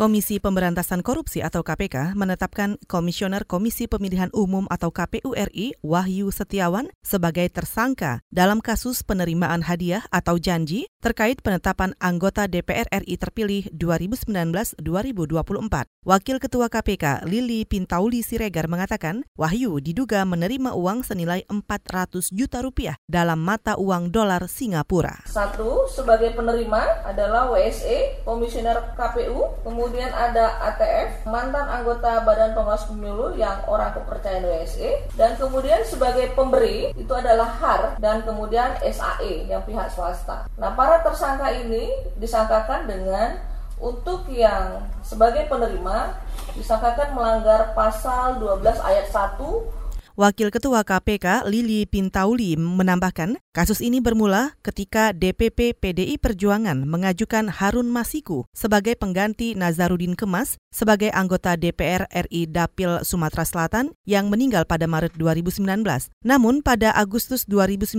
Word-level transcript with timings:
Komisi 0.00 0.40
Pemberantasan 0.40 1.04
Korupsi 1.04 1.44
atau 1.44 1.60
KPK 1.60 2.16
menetapkan 2.16 2.80
Komisioner 2.88 3.44
Komisi 3.44 3.84
Pemilihan 3.84 4.32
Umum 4.32 4.64
atau 4.72 4.88
KPU 4.88 5.36
RI 5.36 5.76
Wahyu 5.84 6.32
Setiawan 6.32 6.88
sebagai 7.04 7.44
tersangka 7.52 8.24
dalam 8.32 8.64
kasus 8.64 9.04
penerimaan 9.04 9.60
hadiah 9.60 10.00
atau 10.08 10.40
janji 10.40 10.88
terkait 11.04 11.44
penetapan 11.44 11.92
anggota 12.00 12.48
DPR 12.48 12.88
RI 12.88 13.20
terpilih 13.20 13.68
2019-2024. 13.76 14.80
Wakil 16.08 16.36
Ketua 16.40 16.72
KPK 16.72 17.28
Lili 17.28 17.68
Pintauli 17.68 18.24
Siregar 18.24 18.72
mengatakan 18.72 19.28
Wahyu 19.36 19.84
diduga 19.84 20.24
menerima 20.24 20.80
uang 20.80 21.04
senilai 21.04 21.44
400 21.52 22.32
juta 22.32 22.64
rupiah 22.64 22.96
dalam 23.04 23.36
mata 23.36 23.76
uang 23.76 24.08
dolar 24.08 24.48
Singapura. 24.48 25.28
Satu, 25.28 25.84
sebagai 25.92 26.32
penerima 26.32 27.04
adalah 27.04 27.52
WSE, 27.52 28.24
Komisioner 28.24 28.96
KPU, 28.96 29.60
kemudian 29.60 29.89
kemudian 29.90 30.14
ada 30.14 30.54
ATF, 30.70 31.26
mantan 31.26 31.66
anggota 31.66 32.22
Badan 32.22 32.54
Pengawas 32.54 32.86
Pemilu 32.86 33.34
yang 33.34 33.58
orang 33.66 33.90
kepercayaan 33.90 34.46
WSE, 34.46 35.10
dan 35.18 35.34
kemudian 35.34 35.82
sebagai 35.82 36.30
pemberi 36.38 36.94
itu 36.94 37.10
adalah 37.10 37.50
HAR 37.58 37.98
dan 37.98 38.22
kemudian 38.22 38.78
SAE 38.86 39.50
yang 39.50 39.66
pihak 39.66 39.90
swasta. 39.90 40.46
Nah, 40.54 40.78
para 40.78 41.02
tersangka 41.02 41.50
ini 41.58 41.90
disangkakan 42.22 42.86
dengan 42.86 43.42
untuk 43.82 44.30
yang 44.30 44.78
sebagai 45.02 45.50
penerima 45.50 46.14
disangkakan 46.54 47.10
melanggar 47.10 47.74
pasal 47.74 48.38
12 48.38 48.62
ayat 48.86 49.10
1 49.10 49.42
Wakil 50.20 50.52
Ketua 50.52 50.84
KPK 50.84 51.48
Lili 51.48 51.88
Pintauli 51.88 52.52
menambahkan, 52.52 53.40
kasus 53.56 53.80
ini 53.80 54.04
bermula 54.04 54.52
ketika 54.60 55.16
DPP 55.16 55.72
PDI 55.72 56.20
Perjuangan 56.20 56.84
mengajukan 56.84 57.48
Harun 57.48 57.88
Masiku 57.88 58.44
sebagai 58.52 59.00
pengganti 59.00 59.56
Nazarudin 59.56 60.12
Kemas 60.12 60.60
sebagai 60.68 61.08
anggota 61.16 61.56
DPR 61.56 62.04
RI 62.12 62.52
Dapil 62.52 63.00
Sumatera 63.00 63.48
Selatan 63.48 63.96
yang 64.04 64.28
meninggal 64.28 64.68
pada 64.68 64.84
Maret 64.84 65.16
2019. 65.16 65.88
Namun 66.20 66.60
pada 66.60 66.92
Agustus 66.92 67.48
2019, 67.48 67.96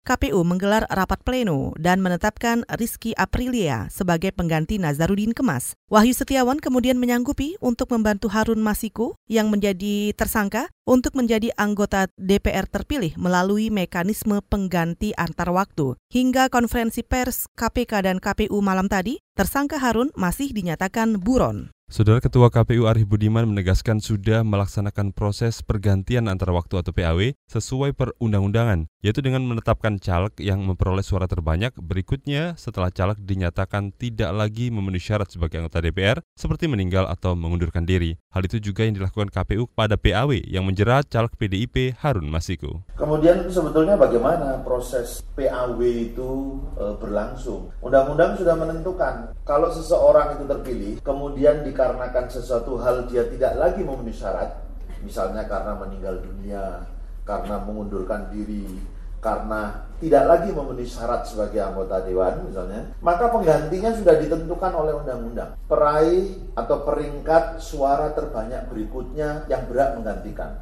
KPU 0.00 0.40
menggelar 0.40 0.88
rapat 0.88 1.20
pleno 1.28 1.76
dan 1.76 2.00
menetapkan 2.00 2.64
Rizky 2.72 3.12
Aprilia 3.20 3.92
sebagai 3.92 4.32
pengganti 4.32 4.80
Nazarudin 4.80 5.36
Kemas. 5.36 5.76
Wahyu 5.92 6.16
Setiawan 6.16 6.56
kemudian 6.56 6.96
menyanggupi 6.96 7.60
untuk 7.60 7.92
membantu 7.92 8.32
Harun 8.32 8.64
Masiku 8.64 9.12
yang 9.28 9.52
menjadi 9.52 10.16
tersangka 10.16 10.72
untuk 10.90 11.14
menjadi 11.14 11.54
anggota 11.54 12.10
DPR 12.18 12.66
terpilih 12.66 13.14
melalui 13.14 13.70
mekanisme 13.70 14.42
pengganti 14.42 15.14
antar 15.14 15.54
waktu. 15.54 15.94
Hingga 16.10 16.50
konferensi 16.50 17.06
pers 17.06 17.46
KPK 17.54 18.10
dan 18.10 18.18
KPU 18.18 18.58
malam 18.58 18.90
tadi, 18.90 19.22
tersangka 19.38 19.78
Harun 19.78 20.10
masih 20.18 20.50
dinyatakan 20.50 21.22
buron. 21.22 21.70
Saudara 21.90 22.22
Ketua 22.22 22.54
KPU 22.54 22.86
Arif 22.86 23.02
Budiman 23.02 23.50
menegaskan 23.50 23.98
sudah 23.98 24.46
melaksanakan 24.46 25.10
proses 25.10 25.58
pergantian 25.58 26.30
antar 26.30 26.54
waktu 26.54 26.78
atau 26.78 26.94
PAW 26.94 27.34
sesuai 27.50 27.98
perundang-undangan, 27.98 28.86
yaitu 29.02 29.18
dengan 29.18 29.42
menetapkan 29.42 29.98
caleg 29.98 30.30
yang 30.38 30.62
memperoleh 30.62 31.02
suara 31.02 31.26
terbanyak 31.26 31.74
berikutnya 31.74 32.54
setelah 32.54 32.94
caleg 32.94 33.18
dinyatakan 33.26 33.90
tidak 33.90 34.30
lagi 34.30 34.70
memenuhi 34.70 35.02
syarat 35.02 35.34
sebagai 35.34 35.58
anggota 35.58 35.82
DPR 35.82 36.22
seperti 36.38 36.70
meninggal 36.70 37.10
atau 37.10 37.34
mengundurkan 37.34 37.82
diri. 37.82 38.14
Hal 38.30 38.46
itu 38.46 38.62
juga 38.62 38.86
yang 38.86 38.94
dilakukan 38.94 39.26
KPU 39.26 39.66
pada 39.74 39.98
PAW 39.98 40.46
yang 40.46 40.62
menjerat 40.62 41.10
caleg 41.10 41.34
PDIP 41.34 41.98
Harun 41.98 42.30
Masiku. 42.30 42.86
Kemudian 42.94 43.50
sebetulnya 43.50 43.98
bagaimana 43.98 44.62
proses 44.62 45.26
PAW 45.34 45.82
itu 45.82 46.62
e, 46.78 46.94
berlangsung? 47.02 47.74
Undang-undang 47.82 48.38
sudah 48.38 48.54
menentukan 48.54 49.34
kalau 49.42 49.74
seseorang 49.74 50.38
itu 50.38 50.46
terpilih 50.46 50.94
kemudian 51.02 51.66
di 51.66 51.79
dikarenakan 51.80 52.28
sesuatu 52.28 52.76
hal 52.76 53.08
dia 53.08 53.24
tidak 53.24 53.56
lagi 53.56 53.80
memenuhi 53.80 54.12
syarat, 54.12 54.52
misalnya 55.00 55.48
karena 55.48 55.80
meninggal 55.80 56.20
dunia, 56.20 56.84
karena 57.24 57.56
mengundurkan 57.64 58.28
diri, 58.28 58.84
karena 59.24 59.88
tidak 59.96 60.28
lagi 60.28 60.52
memenuhi 60.52 60.84
syarat 60.84 61.24
sebagai 61.24 61.56
anggota 61.64 62.04
dewan 62.04 62.44
misalnya, 62.44 62.84
maka 63.00 63.32
penggantinya 63.32 63.96
sudah 63.96 64.12
ditentukan 64.20 64.72
oleh 64.76 64.92
undang-undang. 64.92 65.56
Peraih 65.64 66.52
atau 66.52 66.84
peringkat 66.84 67.64
suara 67.64 68.12
terbanyak 68.12 68.68
berikutnya 68.68 69.48
yang 69.48 69.64
berhak 69.64 69.96
menggantikan. 69.96 70.60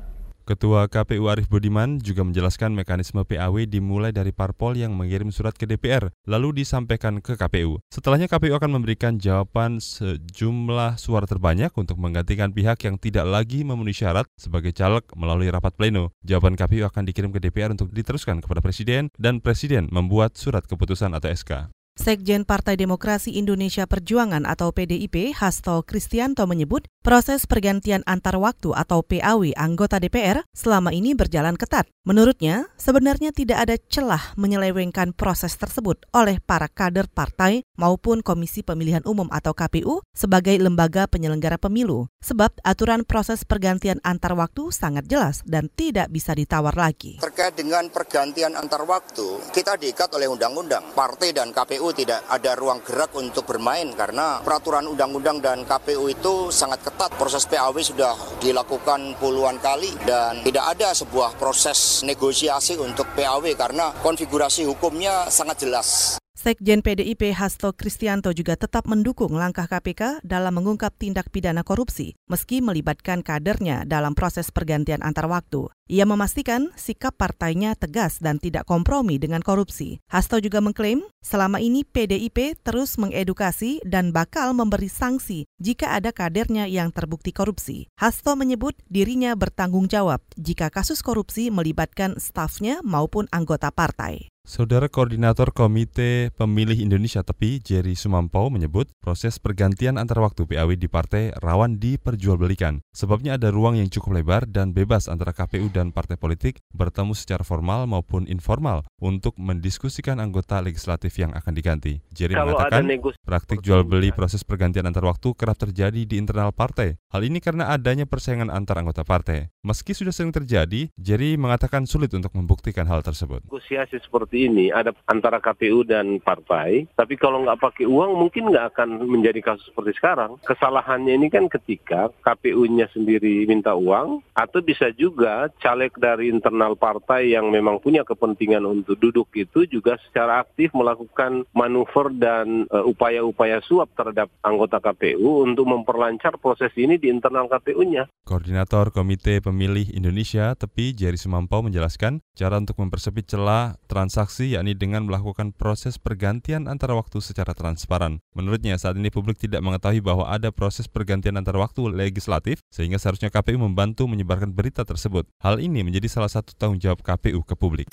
Ketua 0.48 0.88
KPU 0.88 1.28
Arief 1.28 1.52
Budiman 1.52 2.00
juga 2.00 2.24
menjelaskan 2.24 2.72
mekanisme 2.72 3.20
PAW 3.20 3.68
dimulai 3.68 4.16
dari 4.16 4.32
parpol 4.32 4.80
yang 4.80 4.96
mengirim 4.96 5.28
surat 5.28 5.52
ke 5.52 5.68
DPR, 5.68 6.08
lalu 6.24 6.64
disampaikan 6.64 7.20
ke 7.20 7.36
KPU. 7.36 7.84
Setelahnya 7.92 8.32
KPU 8.32 8.56
akan 8.56 8.80
memberikan 8.80 9.20
jawaban 9.20 9.76
sejumlah 9.76 10.96
suara 10.96 11.28
terbanyak 11.28 11.68
untuk 11.76 12.00
menggantikan 12.00 12.56
pihak 12.56 12.80
yang 12.80 12.96
tidak 12.96 13.28
lagi 13.28 13.60
memenuhi 13.60 13.92
syarat 13.92 14.24
sebagai 14.40 14.72
caleg 14.72 15.04
melalui 15.12 15.52
rapat 15.52 15.76
pleno. 15.76 16.16
Jawaban 16.24 16.56
KPU 16.56 16.88
akan 16.88 17.04
dikirim 17.04 17.28
ke 17.28 17.44
DPR 17.44 17.76
untuk 17.76 17.92
diteruskan 17.92 18.40
kepada 18.40 18.64
Presiden 18.64 19.12
dan 19.20 19.44
Presiden 19.44 19.92
membuat 19.92 20.40
surat 20.40 20.64
keputusan 20.64 21.12
atau 21.12 21.28
SK. 21.28 21.68
Sekjen 21.98 22.46
Partai 22.46 22.78
Demokrasi 22.78 23.34
Indonesia 23.34 23.82
Perjuangan 23.82 24.46
atau 24.46 24.70
PDIP, 24.70 25.34
Hasto 25.34 25.82
Kristianto 25.82 26.46
menyebut 26.46 26.86
proses 27.02 27.42
pergantian 27.50 28.06
antar 28.06 28.38
waktu 28.38 28.70
atau 28.70 29.02
PAW 29.02 29.50
anggota 29.58 29.98
DPR 29.98 30.46
selama 30.54 30.94
ini 30.94 31.18
berjalan 31.18 31.58
ketat. 31.58 31.90
Menurutnya, 32.06 32.70
sebenarnya 32.78 33.34
tidak 33.34 33.66
ada 33.66 33.76
celah 33.90 34.32
menyelewengkan 34.38 35.10
proses 35.12 35.58
tersebut 35.58 36.06
oleh 36.14 36.38
para 36.38 36.70
kader 36.70 37.10
partai 37.10 37.66
maupun 37.74 38.22
Komisi 38.22 38.62
Pemilihan 38.62 39.02
Umum 39.02 39.26
atau 39.34 39.52
KPU 39.52 40.00
sebagai 40.14 40.54
lembaga 40.56 41.10
penyelenggara 41.10 41.58
pemilu, 41.58 42.06
sebab 42.22 42.54
aturan 42.62 43.02
proses 43.02 43.42
pergantian 43.42 43.98
antar 44.06 44.38
waktu 44.38 44.70
sangat 44.70 45.10
jelas 45.10 45.42
dan 45.44 45.66
tidak 45.74 46.08
bisa 46.14 46.32
ditawar 46.32 46.78
lagi. 46.78 47.18
Terkait 47.18 47.58
dengan 47.58 47.90
pergantian 47.90 48.54
antar 48.54 48.86
waktu, 48.86 49.42
kita 49.50 49.74
diikat 49.76 50.08
oleh 50.14 50.30
undang-undang. 50.30 50.94
Partai 50.94 51.34
dan 51.34 51.50
KPU 51.52 51.87
tidak 51.94 52.26
ada 52.28 52.52
ruang 52.58 52.84
gerak 52.84 53.14
untuk 53.16 53.46
bermain 53.46 53.88
karena 53.94 54.42
peraturan 54.42 54.84
undang-undang 54.90 55.38
dan 55.38 55.62
KPU 55.64 56.10
itu 56.10 56.50
sangat 56.50 56.82
ketat. 56.82 57.14
Proses 57.14 57.46
PAW 57.46 57.78
sudah 57.80 58.14
dilakukan 58.42 59.16
puluhan 59.22 59.62
kali 59.62 59.94
dan 60.04 60.42
tidak 60.42 60.76
ada 60.76 60.92
sebuah 60.92 61.38
proses 61.38 62.02
negosiasi 62.02 62.74
untuk 62.76 63.06
PAW 63.14 63.48
karena 63.54 63.94
konfigurasi 64.02 64.66
hukumnya 64.66 65.30
sangat 65.30 65.64
jelas. 65.64 66.17
Sekjen 66.38 66.86
PDIP 66.86 67.34
Hasto 67.34 67.74
Kristianto 67.74 68.30
juga 68.30 68.54
tetap 68.54 68.86
mendukung 68.86 69.34
langkah 69.34 69.66
KPK 69.66 70.22
dalam 70.22 70.54
mengungkap 70.54 70.94
tindak 70.94 71.34
pidana 71.34 71.66
korupsi, 71.66 72.14
meski 72.30 72.62
melibatkan 72.62 73.26
kadernya 73.26 73.82
dalam 73.82 74.14
proses 74.14 74.54
pergantian 74.54 75.02
antar 75.02 75.26
waktu. 75.26 75.66
Ia 75.90 76.06
memastikan 76.06 76.70
sikap 76.78 77.18
partainya 77.18 77.74
tegas 77.74 78.22
dan 78.22 78.38
tidak 78.38 78.70
kompromi 78.70 79.18
dengan 79.18 79.42
korupsi. 79.42 79.98
Hasto 80.06 80.38
juga 80.38 80.62
mengklaim 80.62 81.02
selama 81.26 81.58
ini 81.58 81.82
PDIP 81.82 82.62
terus 82.62 83.02
mengedukasi 83.02 83.82
dan 83.82 84.14
bakal 84.14 84.54
memberi 84.54 84.86
sanksi 84.86 85.42
jika 85.58 85.90
ada 85.98 86.14
kadernya 86.14 86.70
yang 86.70 86.94
terbukti 86.94 87.34
korupsi. 87.34 87.90
Hasto 87.98 88.38
menyebut 88.38 88.78
dirinya 88.86 89.34
bertanggung 89.34 89.90
jawab 89.90 90.22
jika 90.38 90.70
kasus 90.70 91.02
korupsi 91.02 91.50
melibatkan 91.50 92.14
stafnya 92.22 92.78
maupun 92.86 93.26
anggota 93.34 93.74
partai. 93.74 94.30
Saudara 94.48 94.88
Koordinator 94.88 95.52
Komite 95.52 96.32
Pemilih 96.32 96.80
Indonesia 96.80 97.20
Tepi, 97.20 97.60
Jerry 97.60 97.92
Sumampau 97.92 98.48
menyebut 98.48 98.88
proses 98.96 99.36
pergantian 99.36 100.00
antar 100.00 100.24
waktu 100.24 100.48
PAW 100.48 100.72
di 100.72 100.88
partai 100.88 101.36
rawan 101.36 101.76
diperjualbelikan. 101.76 102.80
Sebabnya 102.96 103.36
ada 103.36 103.52
ruang 103.52 103.76
yang 103.76 103.92
cukup 103.92 104.16
lebar 104.16 104.48
dan 104.48 104.72
bebas 104.72 105.12
antara 105.12 105.36
KPU 105.36 105.68
dan 105.68 105.92
partai 105.92 106.16
politik 106.16 106.64
bertemu 106.72 107.12
secara 107.12 107.44
formal 107.44 107.84
maupun 107.84 108.24
informal 108.24 108.88
untuk 108.96 109.36
mendiskusikan 109.36 110.16
anggota 110.16 110.64
legislatif 110.64 111.12
yang 111.20 111.36
akan 111.36 111.52
diganti. 111.52 112.00
Jerry 112.08 112.32
Kalau 112.32 112.56
mengatakan 112.56 112.88
praktik 113.28 113.60
jual 113.60 113.84
beli 113.84 114.16
proses 114.16 114.48
pergantian 114.48 114.88
antar 114.88 115.04
waktu 115.04 115.28
kerap 115.36 115.60
terjadi 115.60 116.08
di 116.08 116.16
internal 116.16 116.56
partai. 116.56 116.96
Hal 117.12 117.20
ini 117.20 117.44
karena 117.44 117.68
adanya 117.68 118.08
persaingan 118.08 118.48
antar 118.48 118.80
anggota 118.80 119.04
partai. 119.04 119.52
Meski 119.60 119.92
sudah 119.92 120.16
sering 120.16 120.32
terjadi, 120.32 120.88
Jerry 120.96 121.36
mengatakan 121.36 121.84
sulit 121.84 122.16
untuk 122.16 122.32
membuktikan 122.32 122.88
hal 122.88 123.04
tersebut. 123.04 123.44
Negosiasi 123.44 124.00
seperti 124.00 124.37
ini 124.46 124.70
ada 124.70 124.94
antara 125.10 125.42
KPU 125.42 125.82
dan 125.82 126.22
partai, 126.22 126.86
tapi 126.94 127.18
kalau 127.18 127.42
nggak 127.42 127.58
pakai 127.58 127.86
uang 127.90 128.14
mungkin 128.14 128.54
nggak 128.54 128.76
akan 128.76 129.02
menjadi 129.08 129.40
kasus 129.42 129.66
seperti 129.72 129.98
sekarang. 129.98 130.38
Kesalahannya 130.46 131.18
ini 131.18 131.26
kan 131.32 131.50
ketika 131.50 132.12
KPU-nya 132.22 132.86
sendiri 132.94 133.48
minta 133.50 133.74
uang, 133.74 134.22
atau 134.36 134.62
bisa 134.62 134.94
juga 134.94 135.50
caleg 135.58 135.90
dari 135.98 136.30
internal 136.30 136.78
partai 136.78 137.34
yang 137.34 137.50
memang 137.50 137.82
punya 137.82 138.06
kepentingan 138.06 138.62
untuk 138.62 138.94
duduk 139.00 139.28
itu 139.34 139.66
juga 139.66 139.98
secara 140.06 140.44
aktif 140.46 140.70
melakukan 140.76 141.42
manuver 141.56 142.14
dan 142.14 142.68
uh, 142.70 142.86
upaya-upaya 142.86 143.58
suap 143.64 143.90
terhadap 143.98 144.30
anggota 144.46 144.78
KPU 144.78 145.42
untuk 145.42 145.66
memperlancar 145.66 146.38
proses 146.38 146.70
ini 146.78 147.00
di 147.00 147.10
internal 147.10 147.50
KPU-nya. 147.50 148.06
Koordinator 148.28 148.92
Komite 148.92 149.40
Pemilih 149.40 149.88
Indonesia 149.96 150.52
Tepi 150.52 150.92
Jerry 150.92 151.16
Sumampau 151.16 151.64
menjelaskan 151.64 152.20
cara 152.36 152.60
untuk 152.60 152.76
mempersempit 152.78 153.24
celah 153.24 153.80
transaksi 154.28 154.52
yakni 154.52 154.76
dengan 154.76 155.08
melakukan 155.08 155.56
proses 155.56 155.96
pergantian 155.96 156.68
antara 156.68 156.92
waktu 156.92 157.16
secara 157.24 157.56
transparan. 157.56 158.20
Menurutnya 158.36 158.76
saat 158.76 159.00
ini 159.00 159.08
publik 159.08 159.40
tidak 159.40 159.64
mengetahui 159.64 160.04
bahwa 160.04 160.28
ada 160.28 160.52
proses 160.52 160.84
pergantian 160.84 161.40
antara 161.40 161.56
waktu 161.56 161.88
legislatif 161.88 162.60
sehingga 162.68 163.00
seharusnya 163.00 163.32
KPU 163.32 163.56
membantu 163.56 164.04
menyebarkan 164.04 164.52
berita 164.52 164.84
tersebut. 164.84 165.24
Hal 165.40 165.64
ini 165.64 165.80
menjadi 165.80 166.12
salah 166.12 166.28
satu 166.28 166.52
tanggung 166.60 166.76
jawab 166.76 167.00
KPU 167.00 167.40
ke 167.40 167.56
publik. 167.56 167.88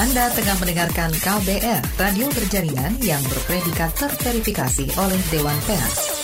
Anda 0.00 0.32
tengah 0.32 0.56
mendengarkan 0.56 1.12
KBR, 1.12 1.84
radio 2.00 2.32
berjaringan 2.32 2.96
yang 3.04 3.20
berpredikat 3.28 3.92
terverifikasi 3.92 4.88
oleh 4.96 5.20
Dewan 5.28 5.60
Pers. 5.68 6.15